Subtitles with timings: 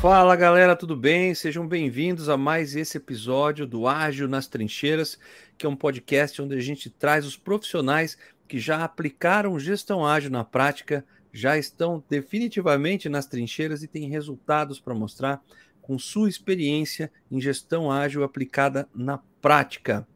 [0.00, 1.34] Fala galera, tudo bem?
[1.34, 5.18] Sejam bem-vindos a mais esse episódio do Ágil nas Trincheiras,
[5.58, 8.16] que é um podcast onde a gente traz os profissionais
[8.46, 14.78] que já aplicaram gestão ágil na prática, já estão definitivamente nas trincheiras e têm resultados
[14.78, 15.42] para mostrar
[15.82, 20.06] com sua experiência em gestão ágil aplicada na prática.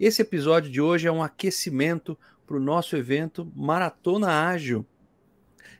[0.00, 4.86] Esse episódio de hoje é um aquecimento para o nosso evento Maratona Ágil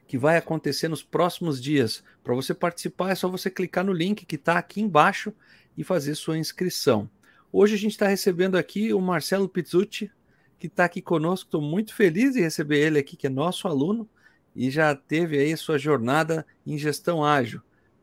[0.08, 2.02] que vai acontecer nos próximos dias.
[2.24, 5.34] Para você participar, é só você clicar no link que está aqui embaixo
[5.76, 7.08] e fazer sua inscrição.
[7.52, 10.10] Hoje a gente está recebendo aqui o Marcelo Pizzucci,
[10.58, 11.46] que está aqui conosco.
[11.46, 14.08] Estou muito feliz de receber ele aqui, que é nosso aluno
[14.56, 17.60] e já teve aí sua jornada em gestão ágil.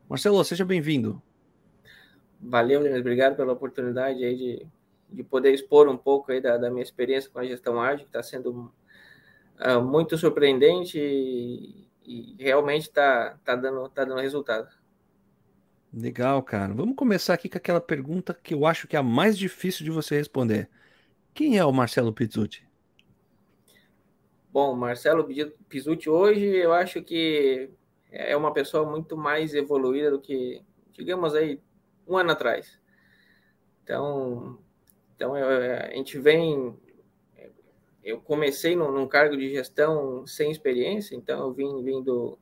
[0.07, 1.19] Marcelo, seja bem-vindo.
[2.39, 2.99] Valeu, Denis.
[2.99, 4.67] Obrigado pela oportunidade aí de,
[5.09, 8.09] de poder expor um pouco aí da, da minha experiência com a gestão ágil, que
[8.09, 8.71] está sendo
[9.59, 14.69] uh, muito surpreendente e realmente está tá dando, tá dando resultado.
[15.93, 16.73] Legal, cara.
[16.73, 19.91] Vamos começar aqui com aquela pergunta que eu acho que é a mais difícil de
[19.91, 20.69] você responder.
[21.33, 22.67] Quem é o Marcelo Pizzuti?
[24.51, 25.27] Bom, Marcelo
[25.67, 27.69] Pizzuti hoje eu acho que
[28.11, 30.61] é uma pessoa muito mais evoluída do que,
[30.93, 31.59] digamos aí,
[32.07, 32.79] um ano atrás.
[33.83, 34.57] Então,
[35.15, 36.77] então eu, a gente vem
[38.05, 42.37] eu comecei num, num, cargo de gestão sem experiência, então eu vim vindo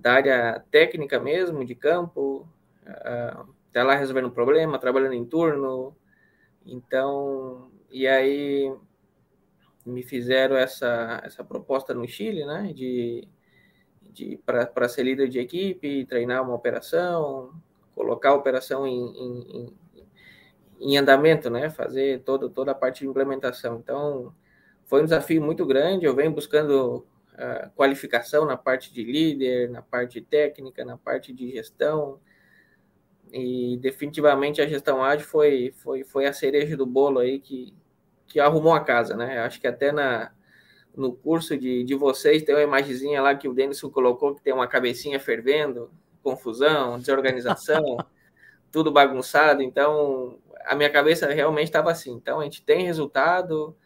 [0.00, 2.48] da área técnica mesmo, de campo,
[2.82, 5.94] uh, lá resolvendo um problema, trabalhando em turno.
[6.64, 8.74] Então, e aí
[9.84, 13.28] me fizeram essa, essa proposta no Chile, né, de,
[14.00, 17.52] de para ser líder de equipe, treinar uma operação,
[17.94, 19.76] colocar a operação em, em,
[20.80, 23.76] em andamento, né, fazer todo, toda a parte de implementação.
[23.78, 24.34] Então,
[24.86, 26.04] foi um desafio muito grande.
[26.04, 31.50] Eu venho buscando uh, qualificação na parte de líder, na parte técnica, na parte de
[31.50, 32.20] gestão.
[33.32, 37.74] E definitivamente a gestão ágil foi, foi, foi a cereja do bolo aí que,
[38.26, 39.40] que arrumou a casa, né?
[39.40, 40.30] Acho que até na,
[40.94, 44.52] no curso de, de vocês tem uma imagenzinha lá que o Denison colocou que tem
[44.52, 45.90] uma cabecinha fervendo,
[46.22, 47.98] confusão, desorganização,
[48.70, 49.62] tudo bagunçado.
[49.62, 52.12] Então, a minha cabeça realmente estava assim.
[52.12, 53.76] Então, a gente tem resultado,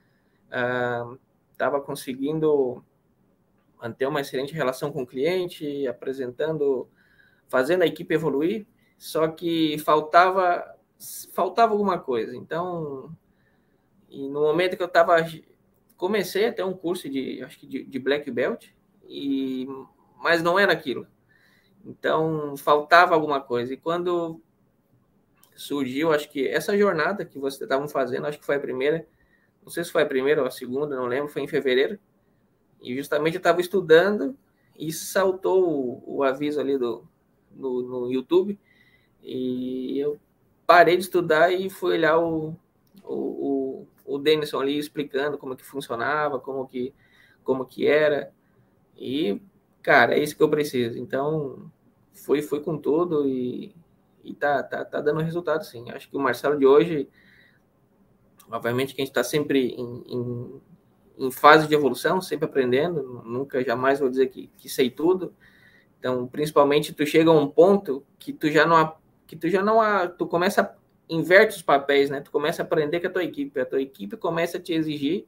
[1.52, 2.82] estava uh, conseguindo
[3.80, 6.88] manter uma excelente relação com o cliente, apresentando,
[7.48, 8.66] fazendo a equipe evoluir,
[8.96, 10.74] só que faltava
[11.32, 12.36] faltava alguma coisa.
[12.36, 13.14] Então,
[14.10, 15.16] no momento que eu estava
[15.96, 18.68] comecei a ter um curso de acho que de, de black belt
[19.04, 19.66] e
[20.20, 21.06] mas não era aquilo.
[21.84, 23.72] Então, faltava alguma coisa.
[23.72, 24.40] E quando
[25.54, 29.06] surgiu, acho que essa jornada que vocês estavam fazendo, acho que foi a primeira,
[29.68, 31.98] não sei se foi a primeira ou a segunda, não lembro, foi em fevereiro.
[32.80, 34.34] E justamente eu estava estudando
[34.78, 37.04] e saltou o, o aviso ali do,
[37.54, 38.58] no, no, YouTube.
[39.22, 40.18] E eu
[40.66, 42.56] parei de estudar e fui olhar o,
[43.04, 46.94] o, o, o Denison ali explicando como que funcionava, como que,
[47.44, 48.32] como que era.
[48.96, 49.42] E,
[49.82, 50.98] cara, é isso que eu preciso.
[50.98, 51.70] Então,
[52.14, 53.74] fui, fui com tudo e,
[54.24, 55.90] e tá, tá, tá dando resultado, sim.
[55.90, 57.06] Acho que o Marcelo de hoje
[58.50, 60.60] Obviamente que a gente está sempre em, em,
[61.18, 65.34] em, fase de evolução, sempre aprendendo, nunca jamais vou dizer que, que sei tudo.
[65.98, 69.78] Então, principalmente, tu chega a um ponto que tu já não que tu já não
[70.16, 70.74] tu começa
[71.08, 72.20] inverte os papéis, né?
[72.20, 75.26] Tu começa a aprender com a tua equipe, a tua equipe começa a te exigir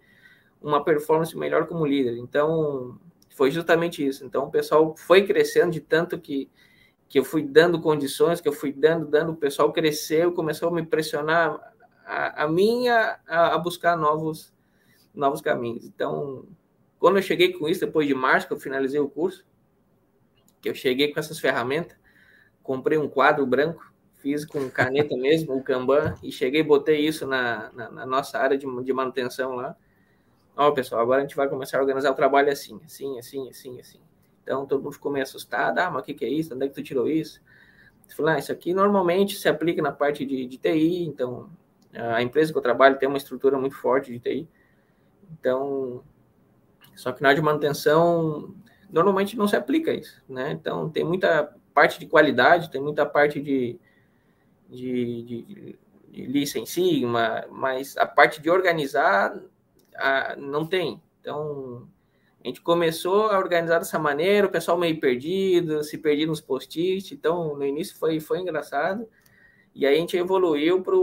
[0.60, 2.19] uma performance melhor como líder.
[2.19, 2.98] Então,
[3.30, 4.25] foi justamente isso.
[4.25, 6.50] Então, o pessoal foi crescendo de tanto que
[7.10, 10.72] que eu fui dando condições, que eu fui dando, dando, o pessoal cresceu, começou a
[10.72, 11.69] me pressionar
[12.10, 14.53] a, a minha a, a, buscar novos,
[15.15, 15.84] novos caminhos.
[15.84, 16.44] Então,
[16.98, 19.47] quando eu cheguei com isso, depois de março, que eu finalizei o curso,
[20.60, 21.97] que eu cheguei com essas ferramentas,
[22.62, 27.26] comprei um quadro branco, fiz com caneta mesmo, o Kanban, e cheguei e botei isso
[27.26, 29.77] na, na, na nossa área de, de manutenção lá.
[30.56, 33.81] Ó, pessoal, agora a gente vai começar a organizar o trabalho assim, assim, assim, assim,
[33.81, 34.00] assim.
[34.42, 35.78] Então, todo mundo ficou meio assustado.
[35.78, 36.54] Ah, mas o que, que é isso?
[36.54, 37.41] Onde é que tu tirou isso?
[38.16, 41.48] Falei, ah, isso aqui normalmente se aplica na parte de, de TI, então
[41.95, 44.48] a empresa que eu trabalho tem uma estrutura muito forte de TI.
[45.33, 46.03] Então,
[46.95, 48.54] só que na área de manutenção,
[48.91, 50.53] normalmente não se aplica isso, né?
[50.53, 53.78] Então, tem muita parte de qualidade, tem muita parte de,
[54.69, 55.78] de, de,
[56.13, 57.07] de
[57.51, 59.39] mas a parte de organizar
[59.97, 61.01] a, não tem.
[61.21, 61.89] Então,
[62.43, 67.15] a gente começou a organizar dessa maneira, o pessoal meio perdido, se perdia nos post-it.
[67.15, 69.07] Então, no início foi, foi engraçado.
[69.75, 70.97] E aí a gente evoluiu para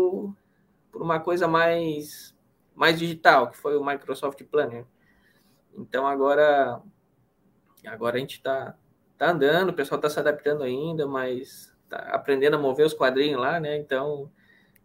[0.98, 2.36] por uma coisa mais,
[2.74, 4.84] mais digital, que foi o Microsoft Planner.
[5.78, 6.82] Então agora,
[7.86, 8.76] agora a gente está
[9.16, 13.40] tá andando, o pessoal está se adaptando ainda, mas tá aprendendo a mover os quadrinhos
[13.40, 13.78] lá, né?
[13.78, 14.32] Então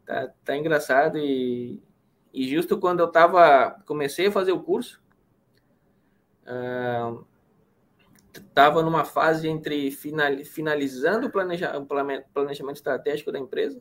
[0.05, 1.83] tá, tá engraçado e,
[2.31, 5.03] e justo quando eu tava comecei a fazer o curso,
[6.43, 7.25] uh,
[8.53, 11.73] tava numa fase entre final, finalizando o, planeja,
[12.35, 13.81] planejamento estratégico da empresa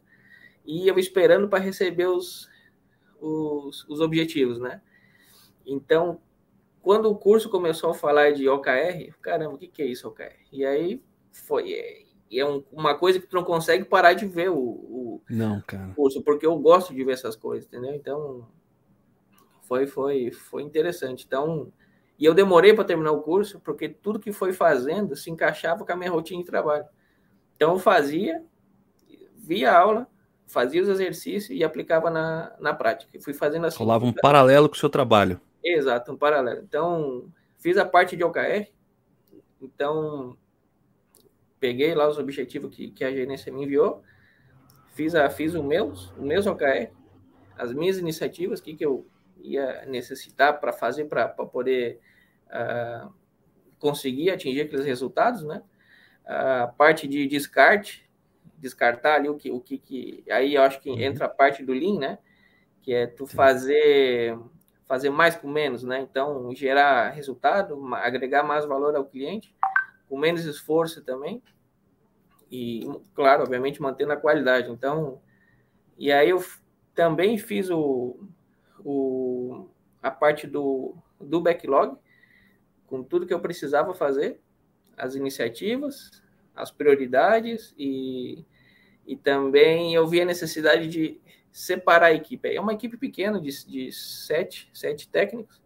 [0.66, 2.50] e eu esperando para receber os,
[3.20, 4.82] os, os objetivos, né?
[5.66, 6.20] Então,
[6.82, 10.36] quando o curso começou a falar de OKR, caramba, o que, que é isso, OKR?
[10.52, 11.74] E aí foi.
[11.74, 12.04] É,
[12.34, 15.92] é um, uma coisa que tu não consegue parar de ver o, o, não, cara.
[15.96, 17.94] curso, porque eu gosto de ver essas coisas, entendeu?
[17.94, 18.48] Então,
[19.64, 21.26] foi, foi, foi interessante.
[21.26, 21.72] Então,
[22.18, 25.92] e eu demorei para terminar o curso, porque tudo que foi fazendo se encaixava com
[25.92, 26.86] a minha rotina de trabalho.
[27.56, 28.44] Então, eu fazia,
[29.36, 30.08] via aula,
[30.52, 33.18] fazia os exercícios e aplicava na, na prática.
[33.22, 33.78] fui fazendo assim.
[33.80, 35.40] Rolava um paralelo com o seu trabalho.
[35.64, 36.62] Exato, um paralelo.
[36.62, 38.68] Então, fiz a parte de OKR.
[39.62, 40.38] Então,
[41.60, 44.04] peguei lá os objetivos que, que a gerência me enviou.
[44.94, 46.92] Fiz, a, fiz o meus, o meus OKR,
[47.58, 49.08] as minhas iniciativas, o que, que eu
[49.38, 52.00] ia necessitar para fazer para poder
[52.48, 53.12] uh,
[53.80, 55.64] conseguir atingir aqueles resultados, né?
[56.26, 58.08] A parte de descarte,
[58.62, 61.00] descartar ali o que, o que, que aí eu acho que uhum.
[61.00, 62.20] entra a parte do Lean, né?
[62.82, 64.38] Que é tu fazer
[64.88, 66.02] fazer mais com menos, né?
[66.02, 69.56] Então, gerar resultado, agregar mais valor ao cliente,
[70.10, 71.42] com menos esforço também.
[72.52, 72.86] E,
[73.16, 74.70] claro, obviamente, mantendo a qualidade.
[74.70, 75.22] Então,
[75.98, 76.44] e aí eu
[76.94, 78.20] também fiz o,
[78.84, 79.70] o,
[80.04, 81.98] a parte do, do backlog,
[82.86, 84.42] com tudo que eu precisava fazer,
[84.98, 86.22] as iniciativas,
[86.54, 88.46] as prioridades e,
[89.12, 91.20] e também eu vi a necessidade de
[91.52, 92.48] separar a equipe.
[92.48, 95.62] É uma equipe pequena de, de sete, sete técnicos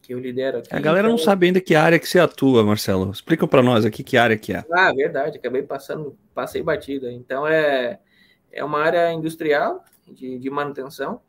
[0.00, 0.74] que eu lidero aqui.
[0.74, 1.18] A galera então...
[1.18, 3.10] não sabe ainda que área que você atua, Marcelo.
[3.10, 4.64] Explica para nós aqui que área que é.
[4.72, 5.36] Ah, verdade.
[5.36, 7.12] Acabei passando, passei batida.
[7.12, 8.00] Então é,
[8.50, 11.20] é uma área industrial de, de manutenção.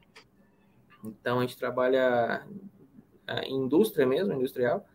[1.04, 2.48] Então a gente trabalha
[3.44, 4.86] em indústria mesmo, industrial.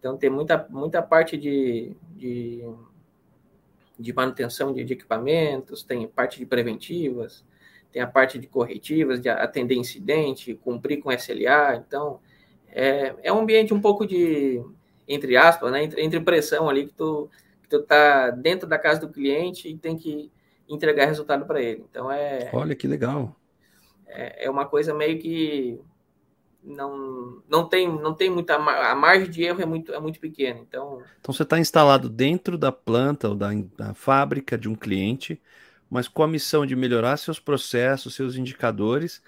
[0.00, 2.64] Então tem muita, muita parte de, de
[3.98, 7.44] de manutenção de, de, equipamentos, tem parte de preventivas,
[7.90, 11.76] tem a parte de corretivas, de atender incidente, cumprir com SLA.
[11.76, 12.20] Então,
[12.68, 14.62] é, é um ambiente um pouco de,
[15.06, 17.30] entre aspas, né, entre, entre pressão ali, que tu,
[17.62, 20.30] que tu tá dentro da casa do cliente e tem que
[20.68, 21.84] entregar resultado para ele.
[21.90, 22.50] Então, é...
[22.52, 23.34] Olha, que legal.
[24.06, 25.80] É, é uma coisa meio que
[26.62, 30.58] não, não tem não tem muita a margem de erro é muito é muito pequena
[30.60, 35.40] então então você está instalado dentro da planta ou da, da fábrica de um cliente
[35.88, 39.22] mas com a missão de melhorar seus processos seus indicadores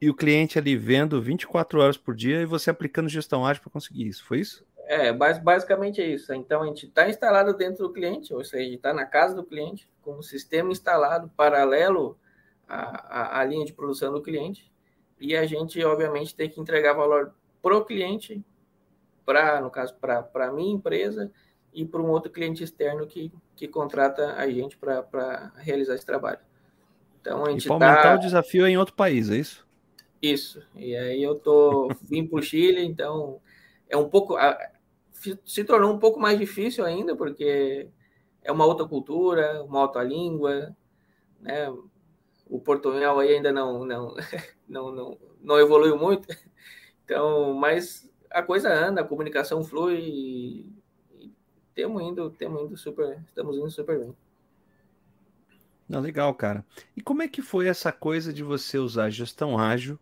[0.00, 3.72] e o cliente ali vendo 24 horas por dia e você aplicando gestão ágil para
[3.72, 4.66] conseguir isso foi isso?
[4.86, 6.32] É basicamente é isso.
[6.34, 9.88] Então a gente está instalado dentro do cliente ou seja está na casa do cliente
[10.02, 12.18] com o sistema instalado paralelo
[12.68, 14.70] à, à, à linha de produção do cliente
[15.24, 17.32] e a gente, obviamente, tem que entregar valor
[17.62, 18.44] para o cliente,
[19.24, 21.32] para, no caso, para a minha empresa
[21.72, 26.40] e para um outro cliente externo que, que contrata a gente para realizar esse trabalho.
[27.20, 28.14] Então, a gente e para aumentar tá...
[28.16, 29.66] o desafio é em outro país, é isso?
[30.20, 30.62] Isso.
[30.74, 33.40] E aí eu tô vim para o Chile, então
[33.88, 34.36] é um pouco
[35.46, 37.88] se tornou um pouco mais difícil ainda porque
[38.42, 40.76] é uma outra cultura, uma outra língua,
[41.40, 41.72] né?
[42.46, 44.14] O portunhol aí ainda não, não,
[44.68, 46.28] não, não, não evoluiu muito.
[47.04, 50.66] Então, mas a coisa anda, a comunicação flui
[51.74, 54.14] temos indo, temos indo super, estamos indo super bem.
[55.88, 56.64] Não, legal, cara.
[56.96, 59.98] E como é que foi essa coisa de você usar gestão ágil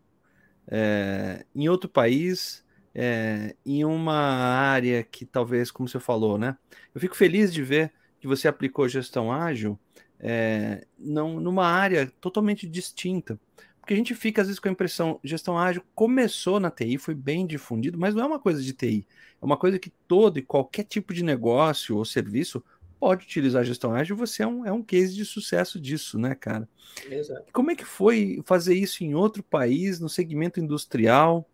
[0.69, 6.57] é, em outro país, é, em uma área que talvez, como você falou, né?
[6.95, 9.79] Eu fico feliz de ver que você aplicou gestão ágil
[10.23, 13.39] é, não, numa área totalmente distinta.
[13.81, 17.17] Porque a gente fica, às vezes, com a impressão, gestão ágil começou na TI, foi
[17.17, 19.05] bem difundido, mas não é uma coisa de TI.
[19.41, 22.63] É uma coisa que todo e qualquer tipo de negócio ou serviço
[23.01, 24.15] pode utilizar a gestão ágil.
[24.17, 26.69] Você é um, é um case de sucesso disso, né, cara?
[27.11, 27.47] Exato.
[27.53, 31.45] Como é que foi fazer isso em outro país, no segmento industrial?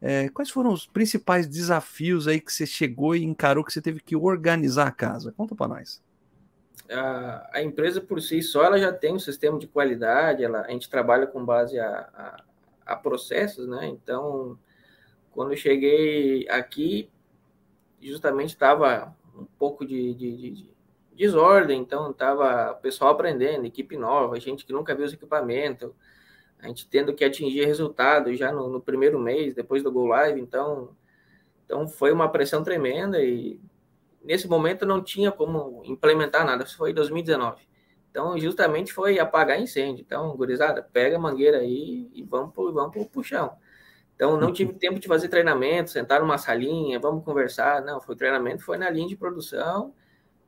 [0.00, 3.98] É, quais foram os principais desafios aí que você chegou e encarou que você teve
[3.98, 5.32] que organizar a casa?
[5.32, 6.00] Conta para nós
[6.92, 10.70] a, a, empresa por si só ela já tem um sistema de qualidade, ela, a
[10.70, 12.44] gente trabalha com base a, a,
[12.86, 13.86] a processos, né?
[13.86, 14.58] Então,
[15.30, 17.10] quando eu cheguei aqui,
[18.00, 20.70] justamente estava um pouco de, de, de,
[21.14, 25.90] desordem, então estava o pessoal aprendendo, equipe nova, gente que nunca viu os equipamentos,
[26.58, 30.40] a gente tendo que atingir resultado já no, no primeiro mês, depois do Go Live,
[30.40, 30.90] então,
[31.64, 33.60] então foi uma pressão tremenda e
[34.24, 37.62] nesse momento não tinha como implementar nada, isso foi em 2019.
[38.10, 40.02] Então, justamente foi apagar incêndio.
[40.02, 43.56] Então, gurizada, pega a mangueira aí e vamos pro, vamos pro puxão.
[44.14, 47.82] Então, não tive tempo de fazer treinamento, sentar numa salinha, vamos conversar.
[47.82, 49.94] Não, foi treinamento, foi na linha de produção.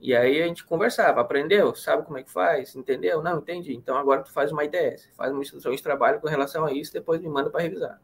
[0.04, 3.22] E aí a gente conversava, aprendeu, sabe como é que faz, entendeu?
[3.22, 3.74] Não, entendi.
[3.74, 6.92] Então agora tu faz uma IDS, faz uma instrução de trabalho com relação a isso,
[6.92, 7.98] depois me manda para revisar.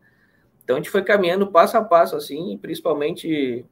[0.64, 3.66] Então a gente foi caminhando passo a passo assim, principalmente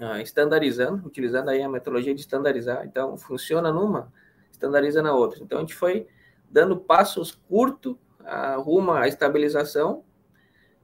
[0.00, 2.84] ah, estandarizando, utilizando aí a metodologia de estandarizar.
[2.86, 4.12] Então funciona numa,
[4.50, 5.42] estandariza na outra.
[5.42, 6.06] Então a gente foi
[6.50, 10.04] dando passos curtos ah, rumo à estabilização.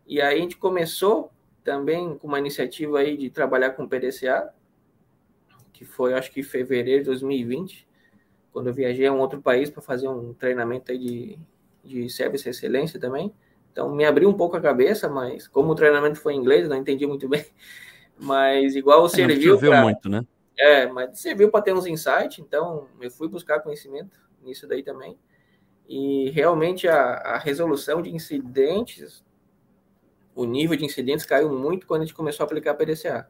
[0.07, 1.31] E aí a gente começou
[1.63, 4.53] também com uma iniciativa aí de trabalhar com PDCA,
[5.73, 7.89] que foi acho que em fevereiro de 2020,
[8.53, 11.39] quando eu viajei a um outro país para fazer um treinamento aí de,
[11.83, 13.33] de service excelência também.
[13.73, 16.77] Então me abriu um pouco a cabeça, mas como o treinamento foi em inglês, não
[16.77, 17.45] entendi muito bem.
[18.19, 19.59] Mas igual é, serviu.
[19.59, 19.83] Pra...
[19.83, 20.25] muito, né?
[20.57, 25.19] É, mas serviu para ter uns insights, então eu fui buscar conhecimento nisso daí também.
[25.89, 29.25] E realmente a, a resolução de incidentes,
[30.35, 33.29] o nível de incidentes caiu muito quando a gente começou a aplicar PDCA.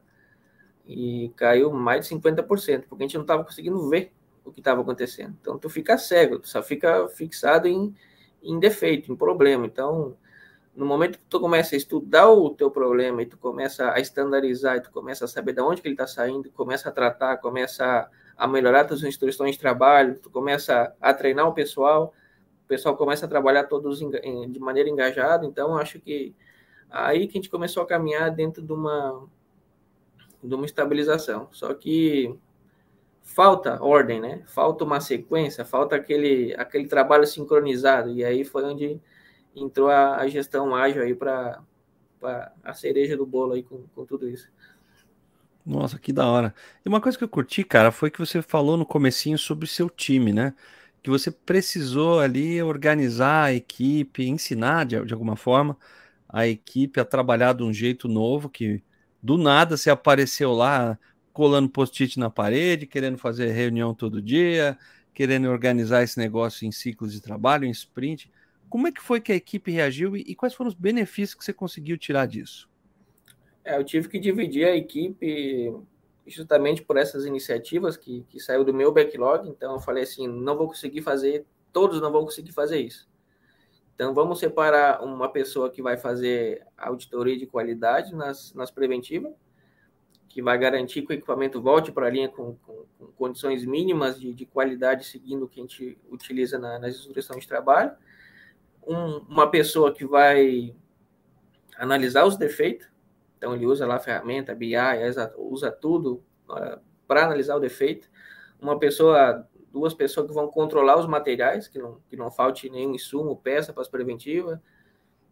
[0.87, 4.13] E caiu mais de 50%, porque a gente não estava conseguindo ver
[4.43, 5.35] o que estava acontecendo.
[5.41, 7.93] Então tu fica cego, tu só fica fixado em,
[8.41, 9.65] em defeito, em problema.
[9.65, 10.15] Então,
[10.75, 14.77] no momento que tu começa a estudar o teu problema e tu começa a estandarizar,
[14.77, 18.09] e tu começa a saber de onde que ele está saindo, começa a tratar, começa
[18.37, 22.13] a melhorar tuas instruções de trabalho, tu começa a treinar o pessoal,
[22.65, 26.35] o pessoal começa a trabalhar todos de maneira engajada, então acho que
[26.89, 29.27] aí que a gente começou a caminhar dentro de uma
[30.43, 31.47] de uma estabilização.
[31.51, 32.37] Só que
[33.23, 34.43] falta ordem, né?
[34.45, 39.01] Falta uma sequência, falta aquele aquele trabalho sincronizado e aí foi onde
[39.55, 41.61] entrou a, a gestão ágil aí para
[42.63, 44.49] a cereja do bolo aí com, com tudo isso.
[45.65, 46.53] Nossa, que da hora.
[46.85, 49.67] E uma coisa que eu curti, cara, foi que você falou no comecinho sobre o
[49.67, 50.53] seu time, né?
[51.01, 55.77] Que você precisou ali organizar a equipe, ensinar de, de alguma forma
[56.29, 58.83] a equipe a trabalhar de um jeito novo, que
[59.21, 60.99] do nada você apareceu lá
[61.33, 64.77] colando post-it na parede, querendo fazer reunião todo dia,
[65.13, 68.31] querendo organizar esse negócio em ciclos de trabalho, em sprint.
[68.69, 71.53] Como é que foi que a equipe reagiu e, quais foram os benefícios que você
[71.53, 72.69] conseguiu tirar disso?
[73.63, 75.73] É, eu tive que dividir a equipe
[76.27, 79.47] justamente por essas iniciativas que, que saiu do meu backlog.
[79.47, 83.07] Então, eu falei assim: não vou conseguir fazer, todos não vão conseguir fazer isso.
[83.93, 89.33] Então, vamos separar uma pessoa que vai fazer auditoria de qualidade nas, nas preventivas,
[90.27, 94.19] que vai garantir que o equipamento volte para a linha com, com, com, condições mínimas
[94.19, 97.95] de, de, qualidade, seguindo o que a gente utiliza na, nas instruções de trabalho
[98.87, 100.75] um, uma pessoa que vai
[101.77, 102.87] analisar os defeitos,
[103.37, 104.75] então ele usa lá a ferramenta BI,
[105.37, 108.09] usa tudo uh, para analisar o defeito.
[108.59, 112.95] Uma pessoa, duas pessoas que vão controlar os materiais, que não, que não falte nenhum
[112.95, 114.59] insumo, peça para as preventivas.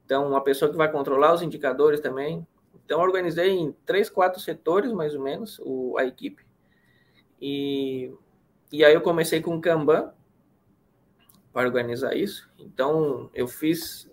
[0.05, 2.45] Então, uma pessoa que vai controlar os indicadores também.
[2.85, 6.45] Então, organizei em três, quatro setores, mais ou menos, o, a equipe.
[7.41, 8.13] E,
[8.71, 10.13] e aí eu comecei com o Kanban,
[11.53, 12.49] para organizar isso.
[12.57, 14.11] Então, eu fiz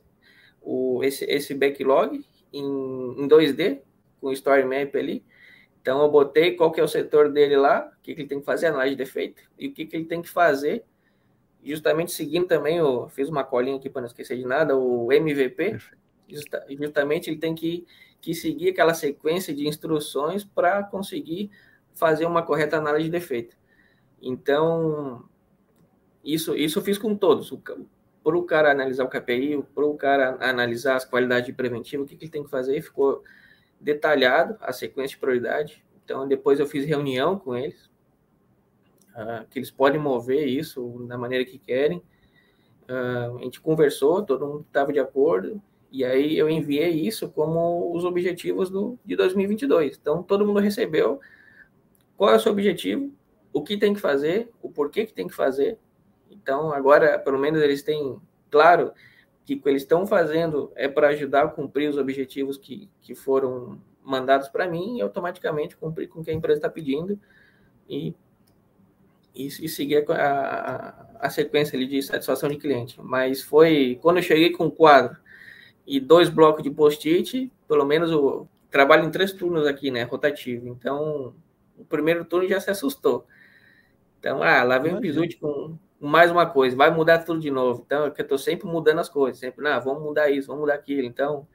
[0.61, 3.81] o, esse, esse backlog em, em 2D,
[4.21, 5.25] com Story Map ali.
[5.81, 8.41] Então, eu botei qual que é o setor dele lá, o que, que ele tem
[8.41, 10.85] que fazer, análise de defeito, e o que, que ele tem que fazer,
[11.65, 15.79] justamente seguindo também, eu fiz uma colinha aqui para não esquecer de nada, o MVP,
[16.29, 17.87] justa, justamente ele tem que,
[18.21, 21.51] que seguir aquela sequência de instruções para conseguir
[21.95, 23.57] fazer uma correta análise de defeito.
[24.21, 25.25] Então,
[26.25, 27.53] isso, isso eu fiz com todos.
[28.23, 32.17] Para o cara analisar o KPI, para o cara analisar as qualidades preventivas, o que,
[32.17, 33.23] que ele tem que fazer, ficou
[33.81, 35.85] detalhado a sequência de prioridade.
[36.05, 37.87] Então, depois eu fiz reunião com eles,
[39.11, 41.99] uh, que eles podem mover isso da maneira que querem.
[42.89, 47.95] Uh, a gente conversou, todo mundo estava de acordo, e aí eu enviei isso como
[47.95, 49.97] os objetivos do, de 2022.
[50.01, 51.21] Então, todo mundo recebeu
[52.17, 53.13] qual é o seu objetivo,
[53.53, 55.79] o que tem que fazer, o porquê que tem que fazer,
[56.43, 58.21] então, agora, pelo menos, eles têm
[58.51, 58.93] claro
[59.45, 63.15] que o que eles estão fazendo é para ajudar a cumprir os objetivos que, que
[63.15, 67.19] foram mandados para mim e automaticamente cumprir com o que a empresa está pedindo
[67.89, 68.15] e,
[69.35, 73.01] e, e, seguir a, a, a sequência ali de satisfação de cliente.
[73.03, 75.17] Mas foi quando eu cheguei com o quadro
[75.87, 80.69] e dois blocos de post-it, pelo menos eu trabalho em três turnos aqui, né, rotativo.
[80.69, 81.35] Então,
[81.77, 83.27] o primeiro turno já se assustou.
[84.19, 87.83] Então, ah, lá vem o Pizzuti com mais uma coisa, vai mudar tudo de novo.
[87.85, 90.63] Então, é que eu estou sempre mudando as coisas, sempre, não, vamos mudar isso, vamos
[90.63, 91.07] mudar aquilo.
[91.07, 91.47] Então,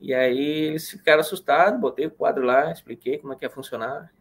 [0.00, 4.12] e aí eles ficaram assustados, botei o quadro lá, expliquei como é que ia funcionar.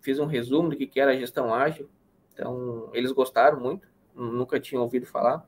[0.00, 1.88] fiz um resumo do que era a gestão ágil.
[2.32, 5.46] Então, eles gostaram muito, nunca tinham ouvido falar.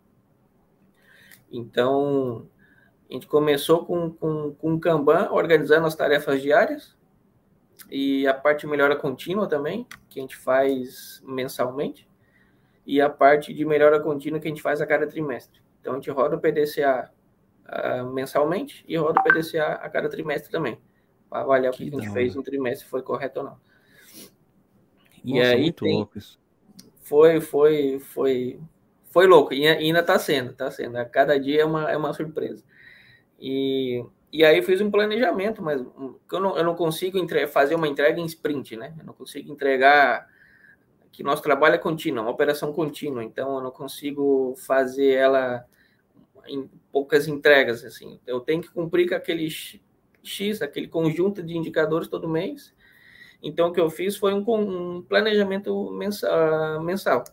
[1.50, 2.46] Então,
[3.08, 6.96] a gente começou com, com, com o Kanban, organizando as tarefas diárias,
[7.90, 12.09] e a parte melhora contínua também, que a gente faz mensalmente,
[12.90, 15.60] e a parte de melhora contínua que a gente faz a cada trimestre.
[15.80, 17.08] Então, a gente roda o PDCA
[17.64, 20.76] uh, mensalmente e roda o PDCA a cada trimestre também,
[21.28, 23.60] para avaliar que o que a gente fez no trimestre foi correto ou não.
[25.24, 26.40] E Nossa, aí muito tem, louco isso.
[27.02, 28.60] Foi, foi, foi,
[29.04, 29.54] foi louco.
[29.54, 30.96] E ainda está sendo, está sendo.
[30.96, 32.64] A cada dia é uma, é uma surpresa.
[33.38, 37.86] E, e aí fiz um planejamento, mas eu não, eu não consigo entre, fazer uma
[37.86, 38.92] entrega em sprint, né?
[38.98, 40.26] Eu não consigo entregar
[41.12, 45.64] que nosso trabalho é contínuo, uma operação contínua, então eu não consigo fazer ela
[46.46, 48.20] em poucas entregas, assim.
[48.26, 49.48] Eu tenho que cumprir com aquele
[50.22, 52.74] X, aquele conjunto de indicadores todo mês.
[53.42, 57.24] Então, o que eu fiz foi um, um planejamento mensal, mensal.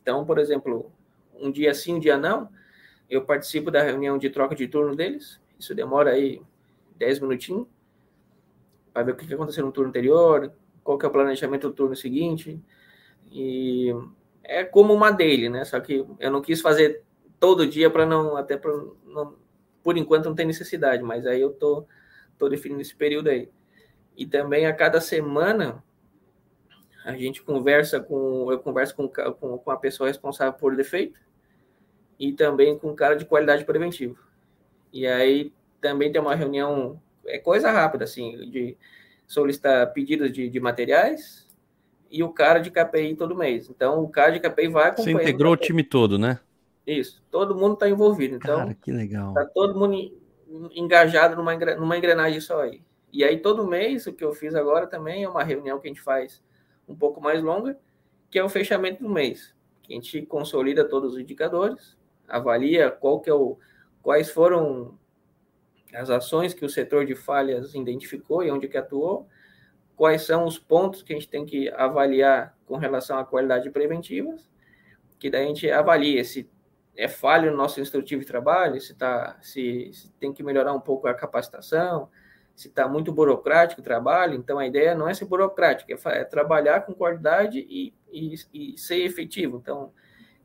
[0.00, 0.90] Então, por exemplo,
[1.34, 2.48] um dia sim, um dia não,
[3.08, 5.40] eu participo da reunião de troca de turno deles.
[5.58, 6.40] Isso demora aí
[6.96, 7.66] 10 minutinhos
[8.92, 10.52] para ver o que aconteceu no turno anterior,
[10.84, 12.60] qual que é o planejamento do turno seguinte.
[13.32, 13.92] E
[14.44, 15.64] é como uma dele, né?
[15.64, 17.02] Só que eu não quis fazer
[17.40, 18.70] todo dia para não, até para
[19.06, 19.34] não,
[19.82, 21.86] por enquanto não tem necessidade, mas aí eu tô,
[22.38, 23.48] tô definindo esse período aí.
[24.16, 25.82] E também a cada semana
[27.04, 31.18] a gente conversa com, eu converso com, com, com a pessoa responsável por defeito
[32.18, 34.16] e também com o cara de qualidade preventiva.
[34.92, 38.76] E aí também tem uma reunião, é coisa rápida, assim, de
[39.26, 41.48] solicitar pedidos de, de materiais
[42.10, 43.68] e o cara de KPI todo mês.
[43.68, 45.18] Então, o cara de KPI vai acompanhando.
[45.18, 46.38] Você integrou o time todo, né?
[46.86, 48.36] Isso, todo mundo está envolvido.
[48.36, 49.28] Então, cara, que legal.
[49.30, 50.12] Está todo mundo
[50.72, 52.82] engajado numa, numa engrenagem só aí.
[53.12, 55.90] E aí, todo mês, o que eu fiz agora também é uma reunião que a
[55.90, 56.42] gente faz
[56.86, 57.78] um pouco mais longa,
[58.30, 59.54] que é o fechamento do mês.
[59.82, 61.96] Que a gente consolida todos os indicadores,
[62.28, 63.58] avalia qual que é o,
[64.02, 64.98] quais foram
[65.94, 69.28] as ações que o setor de falhas identificou e onde que atuou,
[69.96, 74.34] quais são os pontos que a gente tem que avaliar com relação à qualidade preventiva,
[75.18, 76.50] que daí a gente avalia se
[76.96, 80.80] é falho no nosso instrutivo de trabalho, se, tá, se, se tem que melhorar um
[80.80, 82.08] pouco a capacitação,
[82.54, 86.24] se está muito burocrático o trabalho, então a ideia não é ser burocrático, é, é
[86.24, 89.58] trabalhar com qualidade e, e, e, ser efetivo.
[89.60, 89.92] Então,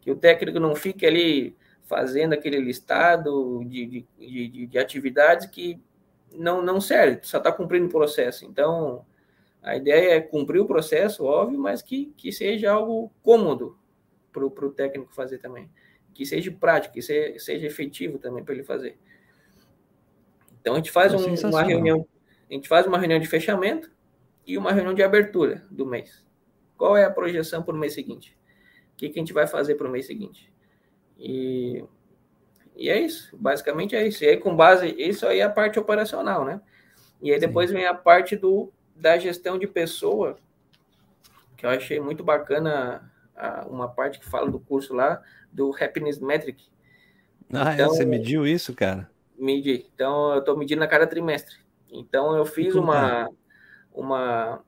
[0.01, 1.55] que o técnico não fique ali
[1.89, 5.81] fazendo aquele listado de, de, de, de atividades que
[6.31, 8.45] não, não serve, só está cumprindo o processo.
[8.45, 9.03] Então,
[9.59, 13.75] a ideia é cumprir o processo, óbvio, mas que, que seja algo cômodo
[14.31, 15.67] para o técnico fazer também.
[16.13, 18.95] Que seja prático, que seja, seja efetivo também para ele fazer.
[20.61, 22.05] Então a gente faz um, uma reunião,
[22.47, 23.91] a gente faz uma reunião de fechamento
[24.45, 26.23] e uma reunião de abertura do mês.
[26.77, 28.37] Qual é a projeção para o mês seguinte?
[28.93, 30.53] O que, que a gente vai fazer para o mês seguinte?
[31.19, 31.83] E,
[32.75, 34.23] e é isso, basicamente é isso.
[34.23, 36.61] E aí, com base, isso aí é a parte operacional, né?
[37.21, 37.75] E aí depois Sim.
[37.75, 40.37] vem a parte do, da gestão de pessoa,
[41.57, 46.19] que eu achei muito bacana a, uma parte que fala do curso lá, do Happiness
[46.19, 46.63] Metric.
[47.51, 47.73] Ah, é?
[47.73, 49.09] então, você mediu isso, cara?
[49.37, 49.85] Medi.
[49.93, 51.57] Então, eu estou medindo a cada trimestre.
[51.91, 53.29] Então, eu fiz uma,
[53.91, 54.63] uma.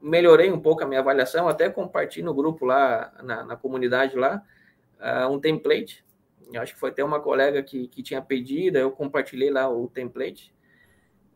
[0.00, 4.42] Melhorei um pouco a minha avaliação, até compartilhei no grupo lá, na, na comunidade lá,
[5.00, 6.04] uh, um template.
[6.52, 9.88] Eu acho que foi até uma colega que, que tinha pedido, eu compartilhei lá o
[9.88, 10.52] template.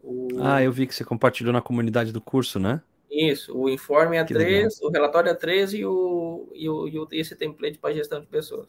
[0.02, 0.28] O...
[0.40, 2.82] Ah, eu vi que você compartilhou na comunidade do curso, né?
[3.10, 7.78] Isso, o informe A3, o relatório A3 e, o, e, o, e o, esse template
[7.78, 8.68] para gestão de pessoas.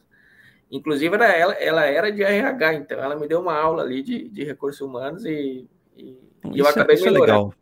[0.69, 4.27] Inclusive, era, ela, ela era de RH, então ela me deu uma aula ali de,
[4.27, 6.17] de recursos humanos e, e,
[6.51, 7.53] e eu acabei é, isso é legal.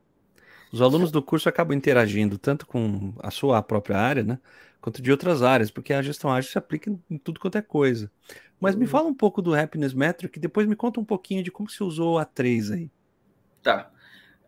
[0.71, 4.39] Os alunos do curso acabam interagindo tanto com a sua própria área, né?
[4.81, 8.11] Quanto de outras áreas, porque a gestão ágil se aplica em tudo quanto é coisa.
[8.59, 8.89] Mas me uhum.
[8.89, 12.17] fala um pouco do Happiness Metric, depois me conta um pouquinho de como se usou
[12.17, 12.91] a 3 aí.
[13.61, 13.91] Tá.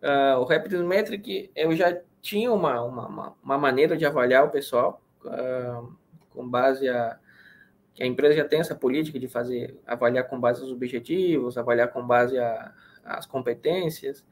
[0.02, 5.02] Uh, o Happiness Metric, eu já tinha uma, uma, uma maneira de avaliar o pessoal,
[5.24, 5.96] uh,
[6.30, 7.18] com base a
[7.94, 11.90] que a empresa já tem essa política de fazer avaliar com base nos objetivos, avaliar
[11.90, 14.26] com base a, as competências.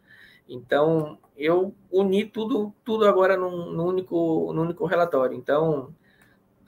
[0.47, 5.37] Então, eu uni tudo, tudo agora num, num, único, num único relatório.
[5.37, 5.93] Então,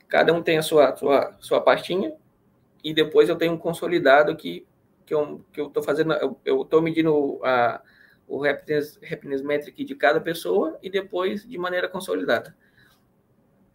[0.08, 2.14] cada um tem a sua, sua, sua pastinha
[2.84, 4.66] e depois eu tenho um consolidado que,
[5.06, 6.14] que eu estou que eu fazendo,
[6.46, 7.82] eu estou medindo a,
[8.28, 12.56] o happiness, happiness metric de cada pessoa e depois de maneira consolidada.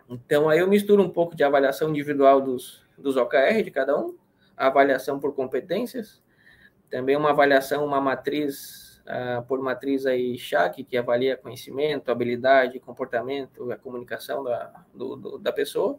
[0.08, 4.16] Então, aí eu misturo um pouco de avaliação individual dos, dos OKR de cada um,
[4.56, 6.22] avaliação por competências,
[6.90, 13.72] também uma avaliação, uma matriz uh, por matriz aí SHAC, que avalia conhecimento, habilidade, comportamento,
[13.72, 15.98] a comunicação da, do, do, da pessoa,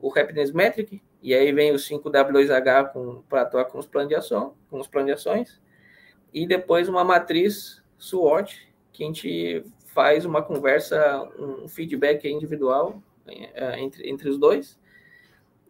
[0.00, 4.54] o Happiness Metric, e aí vem o 5W2H para atuar com os planos de ação,
[4.70, 5.60] com os planos de ações,
[6.32, 13.76] e depois uma matriz SWOT, que a gente faz uma conversa, um feedback individual uh,
[13.78, 14.78] entre, entre os dois.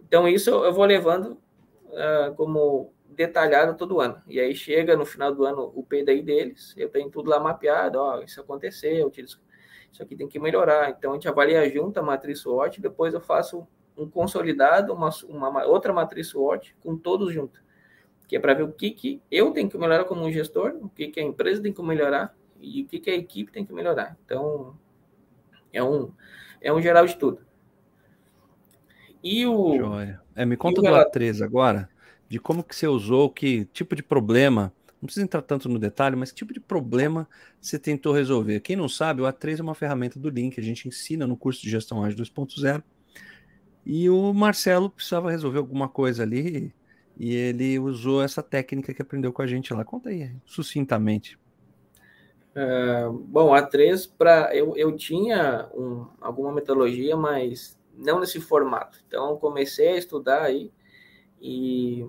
[0.07, 1.39] Então, isso eu vou levando
[1.87, 4.23] uh, como detalhado todo ano.
[4.29, 7.99] E aí chega no final do ano o PDI deles, eu tenho tudo lá mapeado,
[7.99, 9.41] ó, isso aconteceu, isso
[10.03, 10.91] aqui tem que melhorar.
[10.91, 15.65] Então a gente avalia junto a matriz SWOT, depois eu faço um consolidado, uma, uma
[15.65, 17.65] outra matriz SWOT com todos juntos.
[18.29, 21.09] Que é para ver o que, que eu tenho que melhorar como gestor, o que,
[21.09, 24.17] que a empresa tem que melhorar e o que, que a equipe tem que melhorar.
[24.25, 24.77] Então,
[25.73, 26.13] é um,
[26.61, 27.41] é um geral de tudo.
[29.23, 29.77] E o.
[29.77, 30.21] Joia.
[30.35, 31.89] É, me conta do A3 agora
[32.29, 36.17] de como que você usou, que tipo de problema, não precisa entrar tanto no detalhe,
[36.17, 37.29] mas que tipo de problema
[37.61, 38.61] você tentou resolver.
[38.61, 41.63] Quem não sabe, o A3 é uma ferramenta do Link, a gente ensina no curso
[41.63, 42.83] de gestão ágil 2.0,
[43.85, 46.75] e o Marcelo precisava resolver alguma coisa ali,
[47.19, 49.85] e ele usou essa técnica que aprendeu com a gente lá.
[49.85, 51.39] Conta aí, sucintamente.
[52.57, 58.99] Uh, bom, A3, pra, eu, eu tinha um, alguma metodologia, mas não nesse formato.
[59.07, 60.71] Então, comecei a estudar aí,
[61.41, 62.07] e,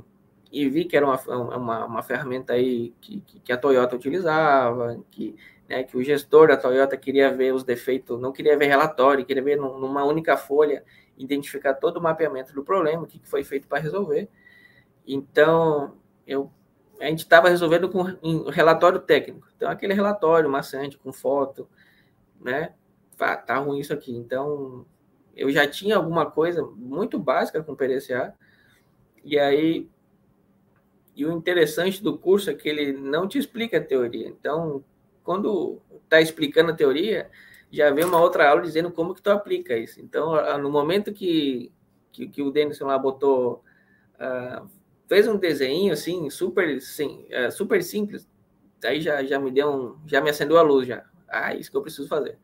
[0.52, 1.20] e vi que era uma,
[1.56, 5.36] uma, uma ferramenta aí que, que, a Toyota utilizava, que,
[5.68, 9.44] né, que o gestor da Toyota queria ver os defeitos, não queria ver relatório, queria
[9.44, 10.84] ver numa única folha,
[11.18, 14.30] identificar todo o mapeamento do problema, o que foi feito para resolver.
[15.06, 16.52] Então, eu,
[17.00, 19.48] a gente estava resolvendo com um relatório técnico.
[19.56, 21.68] Então, aquele relatório maçante, com foto,
[22.40, 22.74] né?
[23.20, 24.16] Ah, tá ruim isso aqui.
[24.16, 24.86] Então,
[25.36, 28.34] eu já tinha alguma coisa muito básica com o PDCA,
[29.28, 29.90] e aí,
[31.14, 34.30] e o interessante do curso é que ele não te explica a teoria.
[34.30, 34.82] Então,
[35.22, 37.30] quando está explicando a teoria,
[37.70, 40.00] já vem uma outra aula dizendo como que tu aplica isso.
[40.00, 41.74] Então, no momento que,
[42.10, 43.62] que, que o Denison lá botou,
[44.16, 44.66] uh,
[45.10, 48.26] fez um desenho assim, super, sim, uh, super simples,
[48.82, 51.04] aí já, já me deu um, já me acendeu a luz já.
[51.28, 52.38] Ah, isso que eu preciso fazer.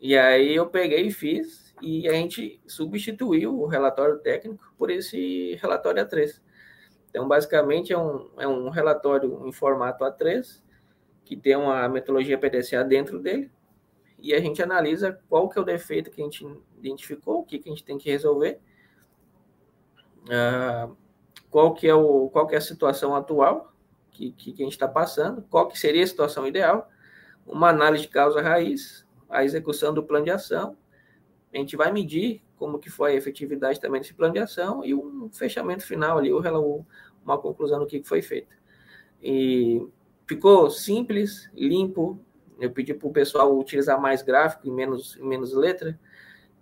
[0.00, 5.54] E aí eu peguei e fiz, e a gente substituiu o relatório técnico por esse
[5.56, 6.40] relatório A3.
[7.10, 10.62] Então, basicamente, é um, é um relatório em formato A3,
[11.24, 13.50] que tem uma metodologia PDCA dentro dele,
[14.18, 16.46] e a gente analisa qual que é o defeito que a gente
[16.78, 18.60] identificou, o que, que a gente tem que resolver,
[20.24, 20.96] uh,
[21.50, 23.72] qual, que é o, qual que é a situação atual
[24.10, 26.88] que, que, que a gente está passando, qual que seria a situação ideal,
[27.46, 30.76] uma análise de causa raiz, a execução do plano de ação
[31.52, 34.94] a gente vai medir como que foi a efetividade também desse plano de ação e
[34.94, 38.54] um fechamento final ali, uma conclusão do que foi feito.
[39.22, 39.86] E
[40.26, 42.18] ficou simples, limpo.
[42.58, 45.98] Eu pedi para o pessoal utilizar mais gráfico e menos, menos letra.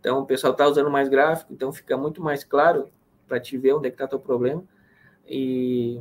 [0.01, 2.91] Então, o pessoal está usando mais gráfico, então fica muito mais claro
[3.27, 4.63] para te ver onde é que está o problema.
[5.27, 5.99] E,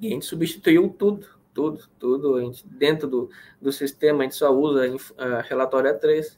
[0.00, 2.36] e, a gente substituiu tudo, tudo, tudo.
[2.36, 4.84] A gente, dentro do, do sistema, a gente só usa
[5.16, 6.36] a relatório A3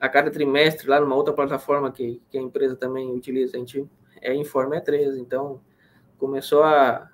[0.00, 3.86] a cada trimestre, lá numa outra plataforma que, que a empresa também utiliza, a gente
[4.22, 5.60] é Informe E3, então
[6.18, 7.10] começou a,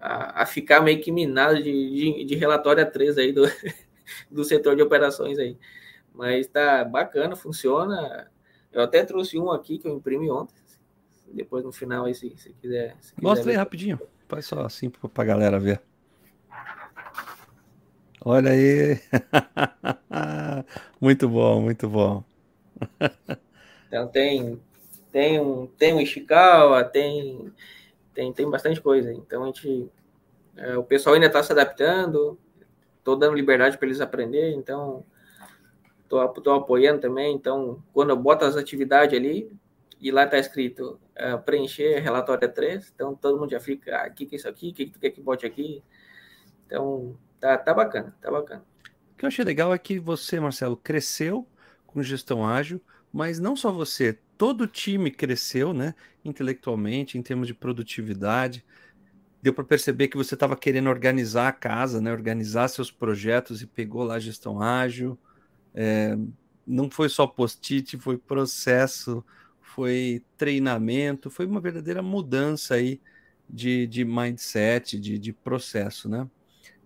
[0.00, 3.42] a, a, ficar meio que minado de, de, de relatório A3 aí do,
[4.30, 5.58] do setor de operações aí.
[6.14, 8.30] Mas tá bacana, funciona.
[8.72, 10.54] Eu até trouxe um aqui que eu imprimi ontem.
[11.32, 12.96] Depois no final aí, se, se quiser.
[13.00, 14.00] Se quiser Mostra aí rapidinho.
[14.28, 15.80] Faz só assim para a galera ver.
[18.24, 19.00] Olha aí.
[21.00, 22.24] muito bom, muito bom.
[23.86, 24.60] então tem
[25.12, 27.52] tem um tem um Ishikawa, tem
[28.14, 29.12] tem tem bastante coisa.
[29.12, 29.88] Então a gente
[30.56, 32.38] é, o pessoal ainda está se adaptando.
[32.98, 35.04] Estou dando liberdade para eles aprenderem, então
[36.04, 37.34] estou apoiando também.
[37.34, 39.50] Então, quando eu boto as atividades ali,
[39.98, 44.14] e lá está escrito é, preencher relatório 3, então todo mundo já fica, ah, o
[44.14, 45.82] que, que é isso aqui, o que, que tu quer que bote aqui?
[46.66, 48.62] Então, Tá, tá bacana, tá bacana.
[49.20, 51.46] Que eu achei legal é que você, Marcelo, cresceu
[51.86, 52.80] com gestão ágil,
[53.12, 58.64] mas não só você, todo o time cresceu, né, intelectualmente, em termos de produtividade.
[59.42, 63.66] Deu para perceber que você estava querendo organizar a casa, né, organizar seus projetos e
[63.66, 65.18] pegou lá a gestão ágil.
[65.74, 66.16] É,
[66.66, 69.22] não foi só post-it, foi processo,
[69.60, 72.98] foi treinamento, foi uma verdadeira mudança aí
[73.46, 76.26] de, de mindset, de, de processo, né?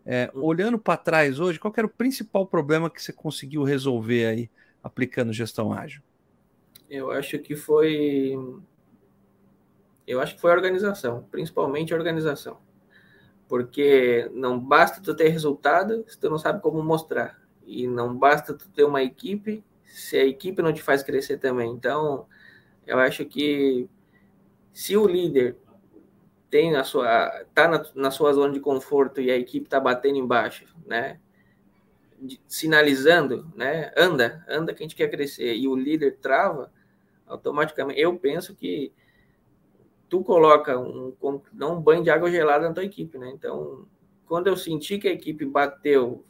[0.07, 4.51] É, olhando para trás hoje, qual era o principal problema que você conseguiu resolver aí
[4.83, 6.03] aplicando gestão ágil?
[6.90, 8.37] Eu acho que foi
[10.07, 12.59] eu acho que foi a organização, principalmente a organização.
[13.49, 17.43] Porque não basta tu ter resultado se tu não sabe como mostrar.
[17.67, 21.71] E não basta tu ter uma equipe se a equipe não te faz crescer também.
[21.71, 22.27] Então,
[22.87, 23.88] eu acho que
[24.73, 25.57] se o líder
[26.55, 30.19] tem a sua tá na, na sua zona de conforto e a equipe tá batendo
[30.19, 31.19] embaixo, né?
[32.47, 33.90] sinalizando, né?
[33.97, 36.71] Anda, anda que a gente quer crescer e o líder trava,
[37.27, 38.93] automaticamente eu penso que
[40.09, 41.12] tu coloca um,
[41.53, 43.33] não um banho de água gelada na tua equipe, né?
[43.35, 43.85] Então,
[44.25, 46.25] quando eu senti que a equipe bateu,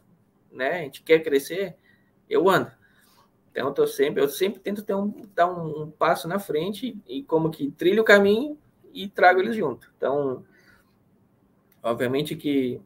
[0.50, 0.78] né?
[0.78, 1.76] A gente quer crescer,
[2.30, 2.72] eu ando.
[3.50, 6.98] Então, eu, tô sempre, eu sempre tento ter um, dar um, um, passo na frente
[7.06, 8.58] e como que trilho o caminho
[8.94, 9.92] e trago eles junto.
[9.96, 10.44] Então,
[11.82, 12.80] obviamente que,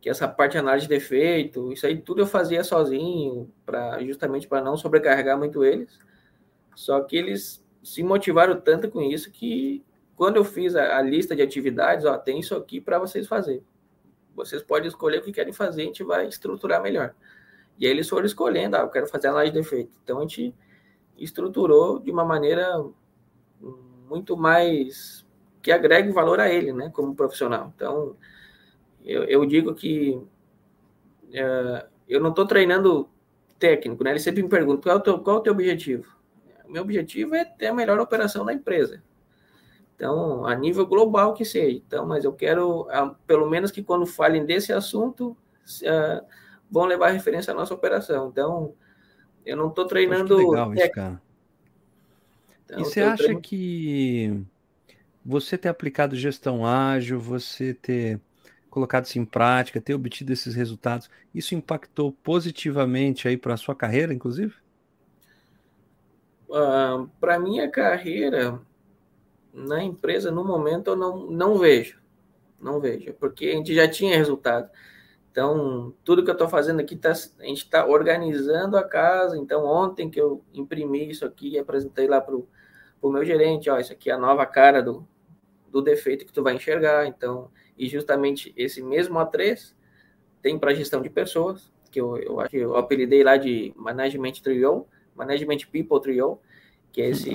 [0.00, 4.48] que essa parte de análise de defeito, isso aí tudo eu fazia sozinho, para justamente
[4.48, 5.98] para não sobrecarregar muito eles.
[6.74, 9.84] Só que eles se motivaram tanto com isso que
[10.16, 13.64] quando eu fiz a, a lista de atividades, ó, tem isso aqui para vocês fazerem.
[14.34, 17.14] Vocês podem escolher o que querem fazer, a gente vai estruturar melhor.
[17.78, 19.92] E aí eles foram escolhendo, ah, eu quero fazer análise de defeito.
[20.02, 20.54] Então a gente
[21.16, 22.84] estruturou de uma maneira
[24.08, 25.23] muito mais
[25.64, 27.72] que agregue valor a ele, né, como profissional.
[27.74, 28.14] Então
[29.02, 30.20] eu, eu digo que
[31.32, 33.08] é, eu não estou treinando
[33.58, 34.10] técnico, né?
[34.10, 36.14] Ele sempre me pergunta qual é o teu, qual é o teu objetivo.
[36.66, 39.02] O meu objetivo é ter a melhor operação da empresa.
[39.96, 41.76] Então, a nível global que seja.
[41.76, 42.86] Então, mas eu quero,
[43.26, 45.36] pelo menos que quando falem desse assunto,
[45.82, 46.26] uh,
[46.70, 48.28] vão levar referência à nossa operação.
[48.28, 48.74] Então,
[49.46, 50.36] eu não estou treinando.
[50.36, 51.22] Legal isso, cara.
[52.64, 53.40] Então, e você acha treino...
[53.40, 54.44] que
[55.24, 58.20] você ter aplicado gestão ágil, você ter
[58.68, 63.74] colocado isso em prática, ter obtido esses resultados, isso impactou positivamente aí para a sua
[63.74, 64.52] carreira, inclusive?
[66.48, 68.60] Uh, ah, para minha carreira,
[69.52, 72.02] na empresa, no momento, eu não, não vejo.
[72.60, 74.68] Não vejo, porque a gente já tinha resultado.
[75.30, 79.36] Então, tudo que eu estou fazendo aqui, tá, a gente está organizando a casa.
[79.38, 83.78] Então, ontem que eu imprimi isso aqui e apresentei lá para o meu gerente, ó,
[83.78, 85.06] isso aqui é a nova cara do,
[85.74, 87.04] do defeito que tu vai enxergar.
[87.04, 89.74] Então, e justamente esse mesmo A3
[90.40, 94.34] tem para gestão de pessoas, que eu, eu acho que eu apelidei lá de Management
[94.34, 96.38] Trio, Management People Trio,
[96.92, 97.34] que é esse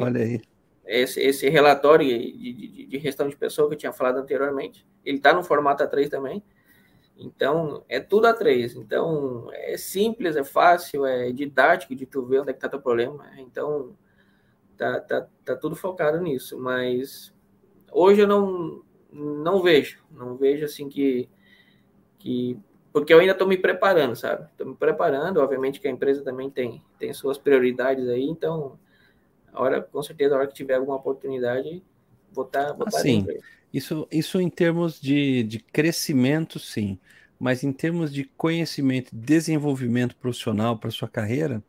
[0.85, 5.17] esse, esse relatório de, de, de, gestão de pessoa que eu tinha falado anteriormente, ele
[5.17, 6.43] está no formato A3 também.
[7.15, 8.75] Então, é tudo A3.
[8.75, 12.81] Então, é simples, é fácil, é didático de tu ver onde é que está teu
[12.81, 13.29] problema.
[13.37, 13.95] Então,
[14.75, 16.57] tá, tá, tá tudo focado nisso.
[16.57, 17.31] Mas
[17.91, 19.99] hoje eu não, não vejo.
[20.11, 21.29] Não vejo assim que...
[22.17, 22.57] que
[22.91, 24.47] porque eu ainda estou me preparando, sabe?
[24.51, 25.37] Estou me preparando.
[25.37, 28.23] Obviamente que a empresa também tem, tem suas prioridades aí.
[28.23, 28.79] Então
[29.53, 31.83] a hora, com certeza, a hora que tiver alguma oportunidade,
[32.33, 33.25] botar, botar assim,
[33.73, 36.99] isso, isso em termos de, de crescimento, sim.
[37.39, 41.63] Mas em termos de conhecimento, desenvolvimento profissional para sua carreira,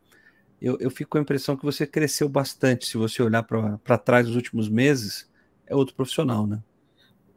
[0.61, 2.87] eu, eu fico com a impressão que você cresceu bastante.
[2.87, 5.30] Se você olhar para trás nos últimos meses,
[5.70, 6.61] é outro profissional, né?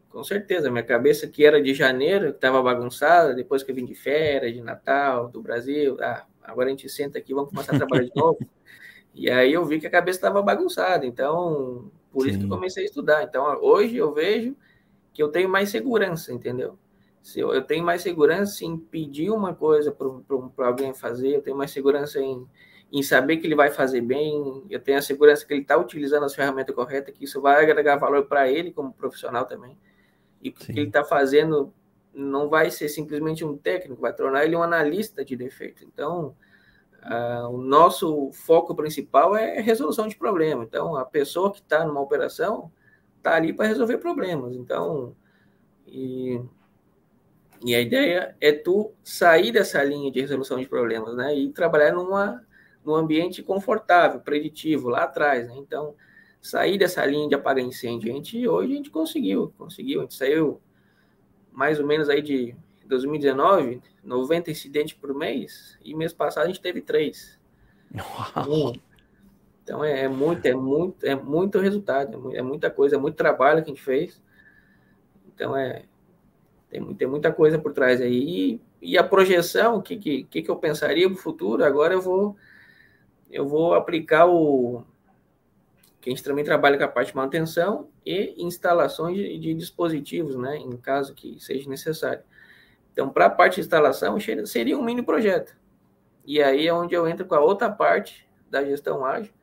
[0.10, 0.70] Com certeza.
[0.70, 4.62] Minha cabeça que era de janeiro, estava bagunçada, depois que eu vim de férias, de
[4.62, 8.40] Natal, do Brasil, ah, agora a gente senta aqui, vamos começar a trabalhar de novo.
[9.16, 12.30] E aí eu vi que a cabeça estava bagunçada, então por Sim.
[12.30, 13.22] isso que eu comecei a estudar.
[13.22, 14.58] Então hoje eu vejo
[15.14, 16.80] que eu tenho mais segurança, entendeu?
[17.22, 21.56] Se eu, eu tenho mais segurança em pedir uma coisa para alguém fazer, eu tenho
[21.56, 22.44] mais segurança em,
[22.94, 26.24] em saber que ele vai fazer bem, eu tenho a segurança que ele está utilizando
[26.24, 29.78] as ferramentas corretas, que isso vai agregar valor para ele como profissional também.
[30.42, 31.74] E o que ele está fazendo
[32.14, 35.84] não vai ser simplesmente um técnico, vai tornar ele um analista de defeito.
[35.84, 36.36] Então,
[37.04, 40.64] Uh, o nosso foco principal é resolução de problema.
[40.64, 42.72] Então, a pessoa que está numa operação
[43.18, 44.56] está ali para resolver problemas.
[44.56, 45.14] Então,
[45.86, 46.42] e,
[47.66, 51.36] e, a ideia é tu sair dessa linha de resolução de problemas, né?
[51.36, 52.42] E trabalhar numa,
[52.86, 55.56] num ambiente confortável, preditivo, lá atrás, né?
[55.58, 55.96] Então,
[56.42, 58.12] sair dessa linha de apagar incêndio.
[58.12, 60.00] A gente, hoje a gente conseguiu, conseguiu.
[60.00, 60.62] A gente saiu
[61.52, 66.62] mais ou menos aí de 2019, 90 incidentes por mês, e mês passado a gente
[66.62, 67.40] teve três.
[67.96, 68.74] Uau.
[69.64, 73.16] Então é, é, muito, é muito, é muito resultado, é, é, muita coisa, é muito
[73.16, 74.22] trabalho que a gente fez.
[75.34, 75.86] Então é
[76.70, 78.60] tem, tem muita coisa por trás aí.
[78.82, 81.64] E, e a projeção, o que, que, que eu pensaria para o futuro?
[81.64, 82.36] Agora eu vou
[83.34, 84.84] eu vou aplicar o
[86.00, 90.36] que a gente também trabalha com a parte de manutenção e instalações de, de dispositivos,
[90.36, 92.24] né, em caso que seja necessário.
[92.92, 95.56] Então, para a parte de instalação, seria um mini projeto.
[96.26, 99.34] E aí é onde eu entro com a outra parte da gestão ágil,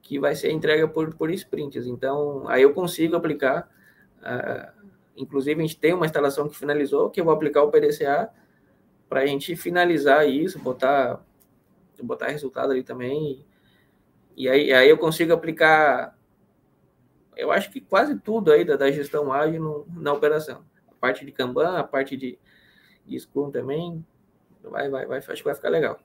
[0.00, 1.86] que vai ser entrega por, por sprints.
[1.86, 3.68] Então, aí eu consigo aplicar
[4.20, 4.84] uh,
[5.16, 8.30] Inclusive, a gente tem uma instalação que finalizou, que eu vou aplicar o PDCA
[9.08, 11.20] para a gente finalizar isso, botar,
[12.02, 13.44] botar resultado ali também.
[14.36, 16.16] E aí, aí eu consigo aplicar,
[17.36, 20.64] eu acho que quase tudo aí da, da gestão ágil no, na operação.
[20.90, 22.38] A parte de Kanban, a parte de,
[23.06, 24.04] de Scrum também,
[24.62, 26.00] vai, vai, vai, acho que vai ficar legal.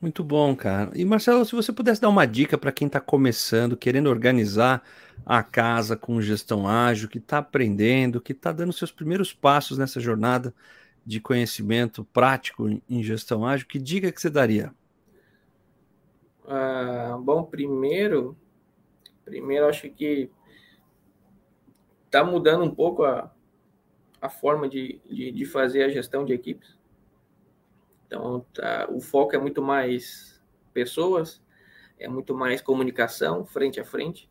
[0.00, 0.90] Muito bom, cara.
[0.94, 4.82] E Marcelo, se você pudesse dar uma dica para quem está começando, querendo organizar
[5.24, 9.98] a casa com gestão ágil, que está aprendendo, que está dando seus primeiros passos nessa
[9.98, 10.54] jornada
[11.06, 14.74] de conhecimento prático em gestão ágil, que dica que você daria?
[16.48, 18.36] Ah, bom, primeiro,
[19.24, 20.28] primeiro acho que
[22.06, 23.32] está mudando um pouco a,
[24.20, 26.76] a forma de, de, de fazer a gestão de equipes.
[28.06, 30.42] Então, tá, o foco é muito mais
[30.72, 31.40] pessoas,
[31.98, 34.28] é muito mais comunicação frente a frente.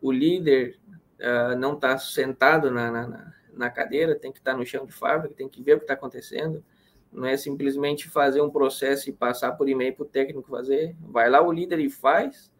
[0.00, 0.78] O líder
[1.20, 3.34] uh, não está sentado na, na,
[3.70, 6.64] cadeira, tem que estar no chão de fábrica, tem que ver o que está acontecendo.
[7.12, 10.96] Não é simplesmente fazer um processo e passar por e-mail para o técnico fazer.
[11.00, 12.52] Vai lá o líder e faz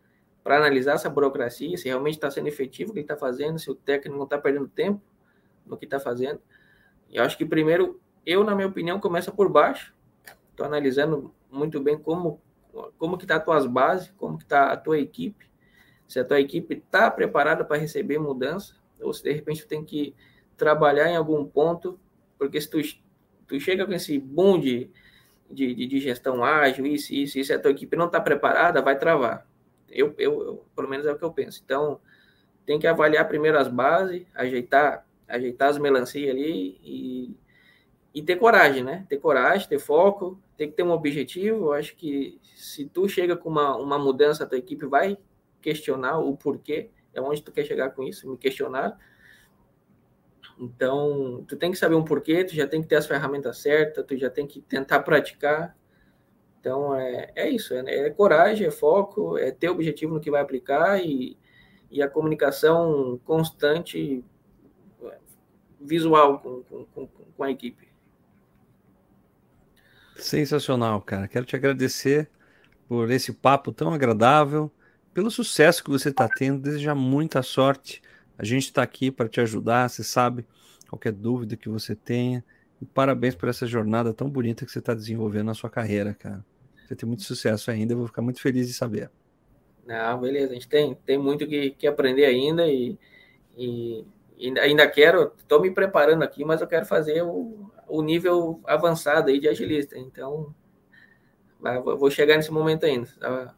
[0.43, 3.71] para analisar essa burocracia, se realmente está sendo efetivo o que ele está fazendo, se
[3.71, 5.01] o técnico não está perdendo tempo
[5.65, 6.41] no que está fazendo.
[7.11, 9.95] Eu acho que primeiro, eu, na minha opinião, começa por baixo,
[10.55, 12.41] Estou analisando muito bem como
[12.97, 15.49] como que tá as tuas bases, como que tá a tua equipe,
[16.09, 20.15] se a tua equipe está preparada para receber mudança, ou se de repente tem que
[20.57, 21.99] trabalhar em algum ponto,
[22.39, 22.81] porque se tu,
[23.47, 24.91] tu chega com esse boom de,
[25.51, 29.47] de, de gestão ágil, isso, isso, isso, a tua equipe não está preparada, vai travar.
[29.89, 31.63] Eu, eu, eu, pelo menos é o que eu penso.
[31.65, 32.01] Então,
[32.67, 37.37] tem que avaliar primeiro as bases, ajeitar, ajeitar as melancias ali e,
[38.15, 39.07] e ter coragem, né?
[39.09, 41.67] Ter coragem, ter foco, tem que ter um objetivo.
[41.67, 45.19] Eu acho que se tu chega com uma, uma mudança, a tua equipe vai
[45.61, 48.99] questionar o porquê, é onde tu quer chegar com isso, me questionar.
[50.59, 54.05] Então, tu tem que saber um porquê, tu já tem que ter as ferramentas certas,
[54.07, 55.77] tu já tem que tentar praticar.
[56.61, 60.41] Então, é, é isso, é, é coragem, é foco, é ter objetivo no que vai
[60.41, 61.37] aplicar e,
[61.91, 64.25] e a comunicação constante
[65.81, 66.63] visual com,
[66.95, 67.89] com, com a equipe.
[70.17, 71.29] Sensacional, cara.
[71.29, 72.31] Quero te agradecer
[72.89, 74.71] por esse papo tão agradável,
[75.13, 78.03] pelo sucesso que você está tendo, desejar muita sorte.
[78.39, 80.47] A gente está aqui para te ajudar, você sabe,
[80.89, 82.45] qualquer dúvida que você tenha.
[82.81, 86.45] E parabéns por essa jornada tão bonita que você está desenvolvendo na sua carreira, cara.
[86.85, 89.11] Você tem muito sucesso ainda, eu vou ficar muito feliz de saber.
[89.87, 92.99] Não, beleza, a gente tem, tem muito que, que aprender ainda e,
[93.57, 94.05] e
[94.61, 99.39] ainda quero, estou me preparando aqui, mas eu quero fazer o, o nível avançado aí
[99.39, 99.99] de agilista.
[99.99, 100.55] Então,
[101.83, 103.09] vou chegar nesse momento ainda.
[103.19, 103.55] Tá?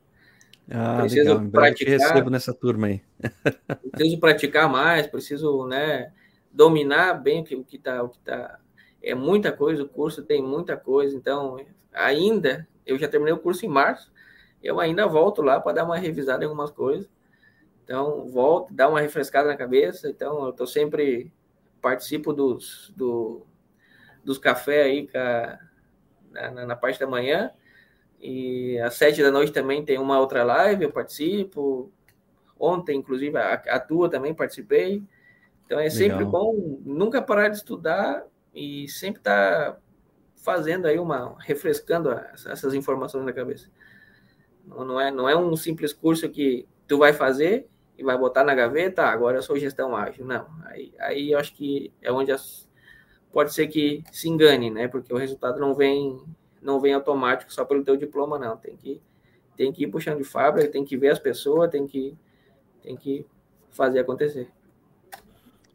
[0.70, 1.50] Ah, preciso legal.
[1.50, 1.98] praticar.
[1.98, 3.02] recebo nessa turma aí.
[3.92, 6.12] preciso praticar mais, preciso, né,
[6.52, 8.58] dominar bem o que, o que tá, o que tá.
[9.02, 11.56] É muita coisa, o curso tem muita coisa, então
[11.92, 14.12] ainda eu já terminei o curso em março,
[14.62, 17.08] eu ainda volto lá para dar uma revisada em algumas coisas.
[17.84, 20.08] Então, volto, dá uma refrescada na cabeça.
[20.08, 21.32] Então, eu estou sempre
[21.80, 23.46] participo dos, do,
[24.24, 25.08] dos cafés aí
[26.32, 27.52] na, na, parte da manhã.
[28.20, 31.92] E às sete da noite também tem uma outra live, eu participo.
[32.58, 35.02] Ontem, inclusive, a, a tua também participei.
[35.64, 35.96] Então é Legal.
[35.96, 38.24] sempre bom nunca parar de estudar
[38.54, 39.78] e sempre estar tá
[40.36, 42.10] fazendo aí uma refrescando
[42.48, 43.68] essas informações na cabeça.
[44.64, 48.44] Não, não, é, não é um simples curso que tu vai fazer e vai botar
[48.44, 50.24] na gaveta, ah, agora eu sou gestão ágil.
[50.24, 52.68] Não, aí, aí eu acho que é onde as,
[53.32, 54.86] pode ser que se engane, né?
[54.86, 56.22] Porque o resultado não vem
[56.66, 58.56] não vem automático só pelo teu diploma, não.
[58.56, 59.00] Tem que
[59.56, 62.14] tem que ir puxando de fábrica, tem que ver as pessoas, tem que
[62.82, 63.24] tem que
[63.70, 64.48] fazer acontecer.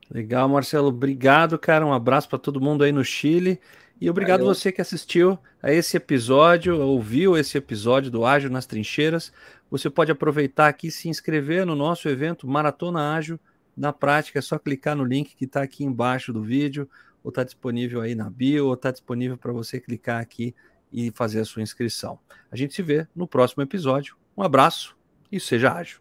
[0.09, 0.89] Legal, Marcelo.
[0.89, 1.85] Obrigado, cara.
[1.85, 3.59] Um abraço para todo mundo aí no Chile.
[3.99, 4.53] E obrigado Valeu.
[4.53, 9.31] você que assistiu a esse episódio, ouviu esse episódio do Ágil nas Trincheiras.
[9.69, 13.39] Você pode aproveitar aqui e se inscrever no nosso evento Maratona Ágil.
[13.77, 16.89] Na prática, é só clicar no link que está aqui embaixo do vídeo,
[17.23, 20.53] ou está disponível aí na bio, ou está disponível para você clicar aqui
[20.91, 22.19] e fazer a sua inscrição.
[22.51, 24.15] A gente se vê no próximo episódio.
[24.35, 24.95] Um abraço
[25.31, 25.99] e seja ágil.